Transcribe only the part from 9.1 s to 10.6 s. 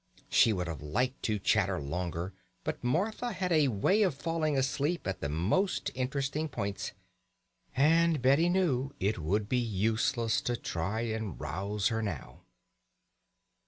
would be useless to